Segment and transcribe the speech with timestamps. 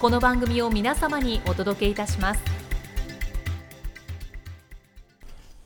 [0.00, 2.40] この番組を皆様にお届けいたします。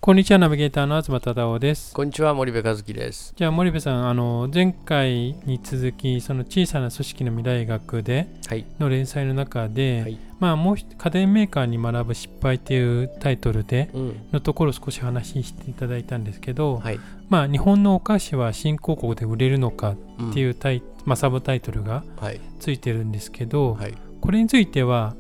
[0.01, 1.95] こんにちはナビゲーターの東忠夫です。
[1.95, 3.33] こんにちは森部和樹です。
[3.37, 8.67] じゃあ森部さんあの前回に続きその小さな組織の未来学ではい。
[8.81, 10.19] の連載の中で、はい。
[10.41, 14.29] まあもう一家電メーカーに学ぶ失敗っていうタイトルでうん。
[14.33, 16.99] のところを少し話していただいたんですけど、はい。
[17.29, 22.41] まあ日本のお菓子は新興国で売れるのかうんっていうタイ、まあ、サブタイトルがはい。
[22.59, 23.95] ついてるんですけど、はい
[24.25, 25.15] これについては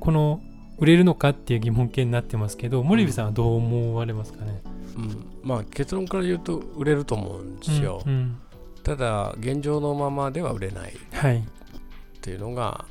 [0.00, 0.40] この
[0.78, 4.62] 売れるのかっていう疑問形になってますけど森部さんはどう思われますかね、
[4.96, 5.26] うん。
[5.42, 8.38] まあ結論から言うと売れると思うんですよ、うんうん。
[8.82, 10.92] ただ現状のままでは売れない。
[10.92, 11.44] っはい、
[12.22, 12.86] ていうのが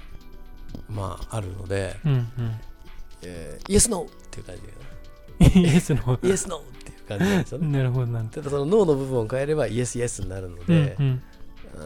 [0.88, 2.30] まああるので、うんうん。
[3.24, 4.56] えーイエスノーっていう感
[5.50, 7.68] じイエスのイエスノーっていう感じなんですよね。
[7.80, 8.22] なるほどな。
[8.22, 11.24] んただそのノーの部分を変えればイエスイエスになるので、うんうん。
[11.74, 11.80] あ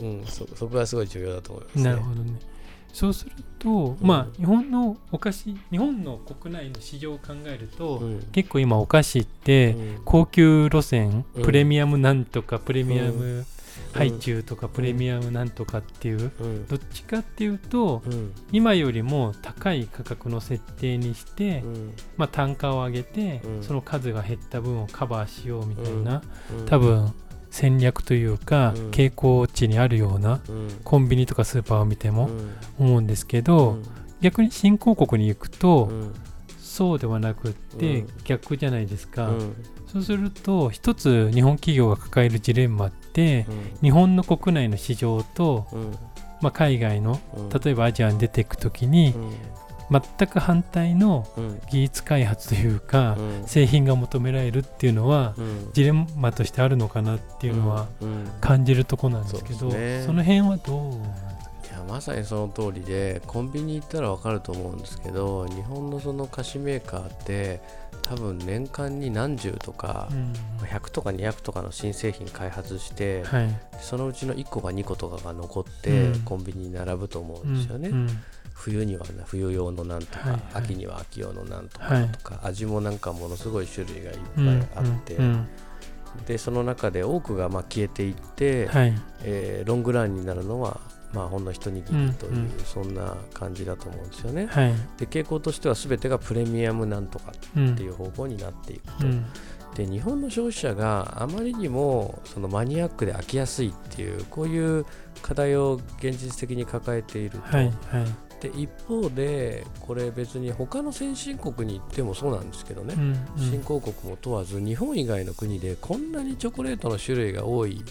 [0.00, 1.84] のうん、そそこがすごい重要だと思いますね。
[1.84, 2.51] なるほどね。
[2.92, 8.20] そうすると、まあ日本のお菓子日本の国内の市場を考えると、うん。
[8.32, 10.02] 結構今お菓子ってうん。
[10.04, 11.42] 高級路線、うん。
[11.42, 13.46] プレミアムなんとかプレミアムうん。
[13.92, 16.66] ハイチュウとかプレミアムなんとかっていう、うん。
[16.66, 18.32] どっちかっていうとうん。
[18.52, 21.94] 今よりも高い価格の設定にして、うん。
[22.16, 23.62] まあ、単価を上げて、うん。
[23.62, 26.22] その数が減った分をカバーしようみたいな、
[26.58, 26.66] うん。
[26.66, 27.12] 多分
[27.52, 28.90] 戦略というか、うん。
[28.90, 30.68] 傾向値にあるようなうん。
[30.82, 32.86] コンビニとかスーパーを見てもうん。
[32.86, 33.78] 思うんですけど、
[34.22, 36.14] 逆に新興国に行くと、うん。
[36.58, 38.08] そうではなくってうん。
[38.24, 39.54] 逆じゃないですか、うん。
[39.86, 43.78] そうすると一つ日本企業が抱えるジレンマってうん。
[43.82, 45.94] 日本の国内の市場と、うん。
[46.40, 47.48] まあ、海外のうん。
[47.50, 49.14] 例えばアジアに出ていく時に
[50.00, 51.60] 全く反対のうん。
[51.70, 53.46] 技術開発というかうん。
[53.46, 55.70] 製品が求められるっていうのはうん。
[55.72, 58.30] ジレンマとしてあるのかなっていうのはうん。
[58.40, 60.06] 感じるとこなんですけど、そうですね。
[60.06, 67.60] その辺はどういやまさにその通りでコンビニ行ったら分かると思うんですけど日本のその菓子メーカーって
[68.02, 70.32] 多分年間に何十とかうん。
[70.66, 73.48] 100とか200とかの新製品開発してはい。
[73.80, 76.20] そのうちの1個か2個とかが残ってうん。
[76.20, 78.08] コンビニに並ぶと思うんですよね、うん
[78.54, 80.42] 冬にはな冬用のなんとか、はいはい。
[80.54, 85.48] 秋には秋用のなんとはいかとか、味もなんかものすごい種類がいっうんぱいあって、うん
[86.26, 88.94] でその中で多くがまあ消えていって、はい。
[89.24, 90.80] えーロングランになるのは
[91.14, 92.50] まあほんの一握りという、うんうん。
[92.64, 94.46] そんな感じだと思うんですよね。
[94.46, 94.74] はい。
[94.98, 99.06] で傾向としては全てがプレミアムなんとかうんっていう方向になっていくと。
[99.06, 99.24] うん。
[99.74, 104.84] で日本の消費者があまりにもそのマニアックで飽きやすいっていうこういう
[105.22, 107.74] 課題を現実的に抱えていると、はいはい
[108.42, 117.82] で一方でこれ別に他の先進国に行ってもそうなんですけどね、うん新興国も問わず日本以外の国でこんなにチョコレートの種類が多い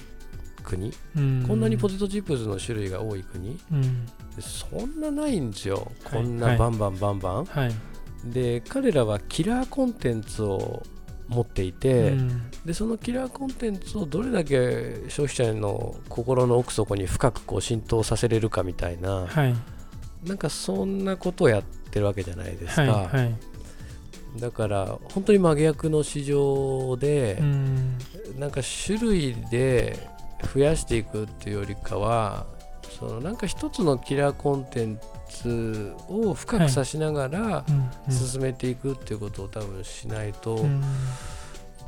[0.63, 1.45] 国、うん。
[1.47, 4.05] こんなにポテトチップスの種類が多い国うん。
[4.05, 5.91] でそんなないんですよ。
[6.03, 6.21] はい。
[6.21, 7.71] こんなバンバンバンバン、はい。
[8.25, 10.83] で彼らはキラーコンテンツを
[11.27, 12.51] 持っていて、うん。
[12.65, 19.55] でそのキラーコンテンツをどれだけ消費者の心の奥底に深くこう浸透させれるかみたいな、はい
[20.25, 23.35] なんかそんなことをやってるわけじゃないですか、はいはい。
[24.39, 27.97] だから本当に真逆の市場でう、ん。
[28.39, 30.07] なんか種類で
[30.53, 32.45] 増やしていくっていうよりかは
[32.97, 37.65] そのなんか一つのキラーコンテンツを深くさしながら
[38.09, 40.83] 進めていくっていうことを多分しないというん。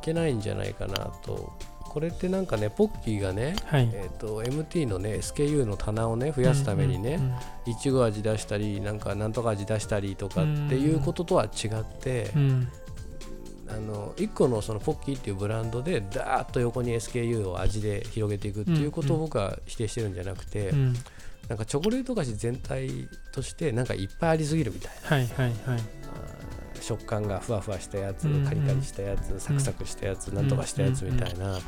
[0.02, 1.52] けないんじゃないかなと。
[1.94, 3.88] これってなんかね、ポッキーがね、はい。
[3.92, 7.20] えー、と MT のね SKU の棚をね増やすためにね、
[7.66, 12.32] いちご味出したりなんかなんとか味出したりとかっていうこととは違って、
[13.68, 20.94] あの1個のそのポッキーっていうブランドでダーッと横に SKU を味で広げていくっていうことを僕は否定してるんじゃなくて、うん。
[21.48, 25.16] なんかチョコレート菓子全体としてなんかいっぱいありすぎるみたいな。
[25.16, 25.78] はいはいはい。
[25.78, 25.80] あー
[26.84, 31.58] 食感がふわふわしたやつ、カリカリしたやつサクサクしたやつ、なんとかしたやつみたいな、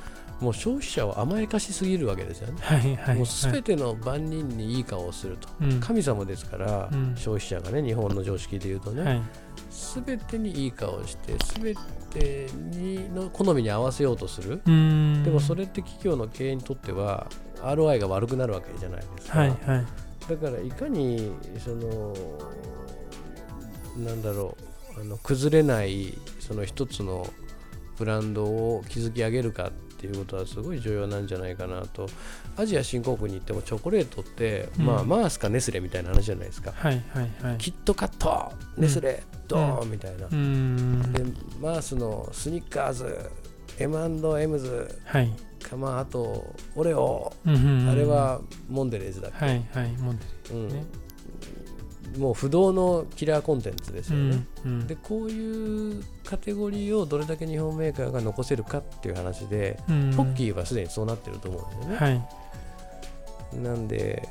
[0.40, 5.80] もう消費者を甘やかしすぎるわけですよね、はいはいもう全ての万人にいい顔をすると、うん。
[5.80, 7.14] 神様ですから、うん。
[7.16, 9.22] 消費者がね日本の常識で言うとね、はい。
[10.04, 11.74] 全てにいい顔をして全
[12.10, 15.22] てにの好みに合わせようとする、うん。
[15.24, 17.28] でもそれって企業の経営にとっては
[17.62, 19.86] ROI が悪くなるわけじゃないですか、はいはい。
[20.28, 21.32] だからいかに
[21.64, 22.14] その
[23.96, 24.65] なんだろう
[24.98, 27.26] あの崩れないその一つの
[27.98, 32.06] ブランドを築き上げるかっていうことはすごい重要なんじゃないかなと。
[32.56, 34.86] アジア新興国に行ってもチョコレートって、うん。
[34.86, 37.58] まあマースかネスレみたいな話じゃないですか、はいはいはい。
[37.58, 41.12] キットカットネスレ、ドーンみたいな、うん。
[41.12, 41.24] で
[41.60, 43.30] マースのスニッカーズ
[43.78, 45.32] M&M's はい。
[45.62, 47.88] かまああとオレオ、うんうんうん。
[47.88, 50.18] あれはモンデレーズだっけ、はいはいモデ
[50.52, 50.68] うん。
[50.68, 50.84] ね
[52.18, 54.86] もう不動のキラーコンテンツですルよね、うんうん。
[54.86, 60.14] でこういうカテゴリーをどれだけ日本メーカーが残せるかっていう話で、うん。
[60.14, 63.58] ポッキーはすでにそうなってると思うんですよね、はい。
[63.62, 64.28] なんで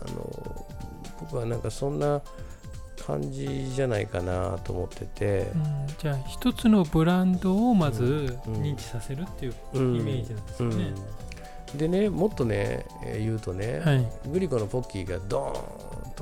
[0.00, 0.66] あの
[1.20, 2.22] 僕はなんかそんな
[3.06, 5.50] 感じじゃないかなと思ってて。
[5.54, 5.64] う、ん。
[5.98, 8.54] じゃあ一つのブランドをまずうん。
[8.62, 9.96] 認知させるっていううん。
[9.96, 10.92] イメージなんですよね、
[11.72, 11.78] うん。
[11.78, 14.06] でねもっとねえー言うとね、はい。
[14.30, 15.77] グリコのポッキーがドーンと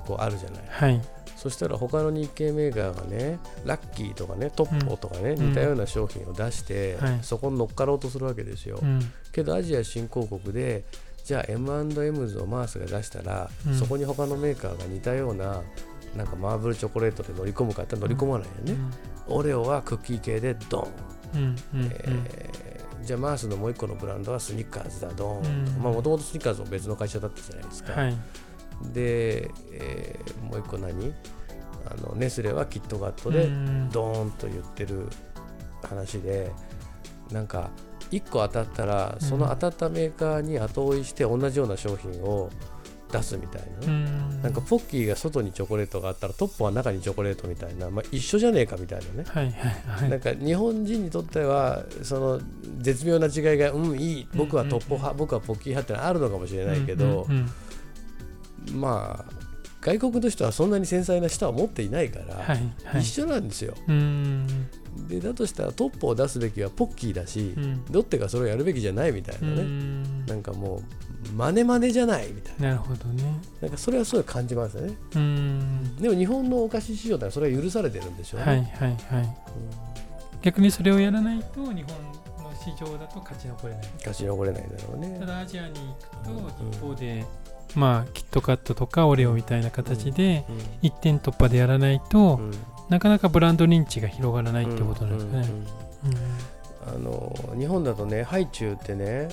[0.06, 0.62] こうあるじゃない。
[0.68, 1.02] はい。
[1.36, 5.48] そしたら他の日系メーカーがねラッキーとかねトッポとかね、うん。
[5.50, 9.00] 似たような商品を出して、はいそこに乗っかろうとするわけですよ、うん。
[9.32, 10.84] けどアジア新興国で
[11.24, 13.74] じゃあ M&M's をマースが出したら、うん。
[13.74, 15.62] そこに他のメーカーが似たような
[16.16, 18.74] なんかマーブルチョコレートで乗り込むかって乗り込まないよね、
[19.28, 20.88] オレオはクッキー系でド
[21.34, 21.56] ン、
[23.04, 28.16] じゃあマースのもう一個のブランドはスニッカーズだドン、もともとスニッカーズも別の会社だったじゃないですか、はい
[28.82, 31.12] で、えーもう一個何？
[31.88, 33.88] あのネスレはキットカットうでん。
[33.90, 35.08] ドーンと言ってる
[35.82, 36.50] 話で
[37.30, 37.70] なんか
[38.10, 42.50] 1個当たったらその当たったメーカーに後追いして同じような商品を
[43.12, 43.86] 出すみたいな。
[43.86, 44.42] ね、うん。
[44.42, 49.24] なんかポッキーが外にチョコレートがあったらトッポは中にチョコレートみたいな、まあ、一緒じゃねえかみたいなね。
[49.28, 50.10] はいはいはい。
[50.10, 52.40] なんか日本人にとってはその
[52.78, 54.28] 絶妙な違いがうんいい。
[54.34, 57.50] 僕はトッポ派、僕はポッキー派ってのはあるのかもしれないけど、うんうん
[58.72, 59.32] まあ
[59.80, 63.02] 外国の人はそんなに繊細な舌を持っていないから、はいはい。
[63.02, 63.74] 一緒なんですよ。
[63.86, 64.46] うん。
[65.08, 67.84] でだとしたらトップを出すべきはポッキーだし、うん。
[67.90, 70.26] ロッテがそれをやるべきじゃないみたいなうね、ん。
[70.26, 72.68] なんかもう真似真似じゃないみたいな。
[72.70, 73.22] なるほどね。
[73.60, 74.96] なんかそれはすごい感じますよね。
[75.14, 75.96] うん。
[75.96, 78.64] でも日本のお菓子市場ではそれは許されてるんでしょうね、はいはい
[79.14, 79.36] はい。
[80.42, 81.84] 逆にそれをやらないと日本の
[82.54, 86.30] 市場だと勝ち残れない勝ち残れないんだろうねただアジアに行くと
[86.64, 86.70] うん。
[86.70, 87.24] 一方で、
[87.76, 92.50] まあキットカットとかオレオみたいな形でうん一点突破でやらないと、うん。
[92.88, 95.48] なかなかブランド認知が広がらないってことなんですかね。
[96.04, 96.16] うんうん
[96.86, 99.28] あの日本だとねハイチュウってね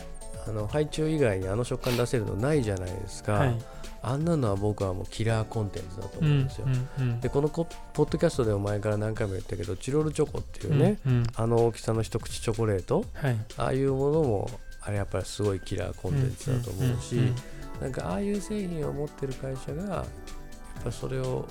[0.48, 3.58] あのハイチュウ以外にあの食感出せるのないじゃないですか、はい。
[4.02, 11.24] あんなのは僕はもうキラーコンテンツだと思うんですよ、うんうんでこのコポッドキャストでも前から何回も言ったけどチロルチョコっていうね、うんうん。
[11.36, 13.06] あの大きさの一口チョコレート。
[13.14, 14.50] はい、ああいうものも
[14.82, 17.36] あれやっぱりすごいキラーコンテンツだと思うし、んん
[17.82, 21.48] なんかああいう製品を持ってる会社がやっぱそれを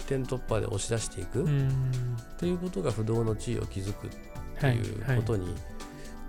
[0.00, 1.46] 一点突破で押し出していくっ
[2.38, 5.54] ていうことが不動の地位を築くってはいいうはいことに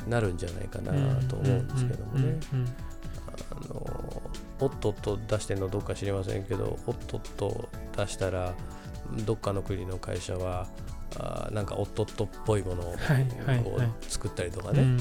[0.07, 0.91] なるんじゃないかな
[1.27, 2.37] と思うんですけどもね。
[3.51, 4.21] あの
[4.59, 8.53] おっとっと出してるのどっか知りませんけどおっとっと出したら
[9.25, 10.67] どっかの国の会社は
[11.17, 12.95] あーなんかおっとっとっぽいものを
[14.07, 14.97] 作ったりとかね、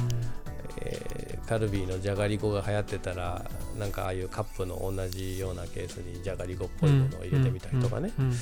[1.47, 3.45] カルビーのじゃがりこが流行ってたら
[3.83, 8.37] なんかああいうカップの同じようなケースにじゃがりこっぽいものを入れてみたりとかね、うんうんま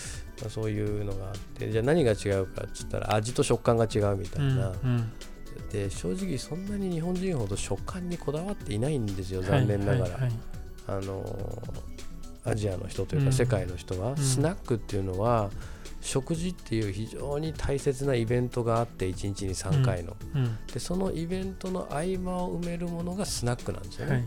[0.47, 1.71] あ、そういうのがあって。
[1.71, 5.13] じゃあ何が違うかっつったら味と食感が違うみたいな、うんうん。
[5.73, 10.19] で正直そんなに日本人ほど食感にこだわっていないんですよ残念ながら、
[10.89, 11.63] あの
[12.45, 13.27] アジアの人といううん。
[13.29, 14.17] か世界の人は、ん。
[14.19, 15.51] スナックっていうのは
[16.01, 24.25] 食事っていう非常に大切なイベントがあって1日に3回の、うんでそのイベントの合間を埋めるものがスナックなんですよね、はいは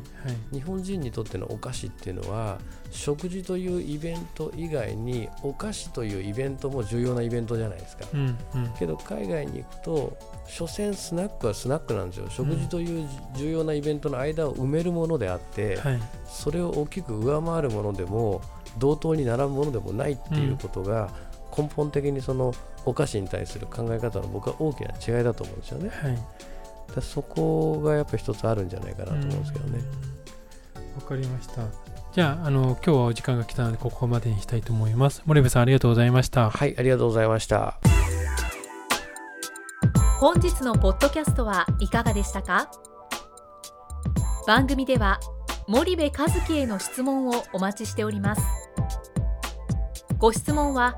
[0.51, 0.55] い。
[0.55, 2.60] 日本人にとってのお菓子っていうのは
[2.91, 8.74] 食事というイベント以外にお菓子というイベントも重要なイベントじゃないですか、うんうん。
[8.77, 10.17] けど海外に行くと
[10.48, 12.27] 所詮スナックはスナックなんですよ。
[12.29, 16.00] 食事という重要なイベントの間を埋めるものであって、はい。
[16.27, 18.41] それを大きく上回るものでも
[18.77, 21.12] 同等に並ぶものでもないっていうことが
[21.55, 22.53] 根本的にその
[22.86, 25.89] お菓子に対する考え方の僕は大きな違いだと思うんですよね。
[25.89, 26.17] はい。
[27.01, 29.79] そこがやっぱ一つあるんじゃないかなと思うんですけどね。
[30.75, 31.01] うん。
[31.01, 31.63] わかりました。
[32.13, 35.24] じゃああの今日はお時間が来たのでここまでにしたいと思います。
[35.25, 36.50] 森部さんありがとうございました。
[36.50, 37.79] はいありがとうございました。
[40.19, 42.69] 本日のポッドキャストはいかがでしたか？
[44.45, 45.19] 番組では
[45.67, 48.41] 森部和樹への質問をお待ちしております。
[50.19, 50.98] ご質問は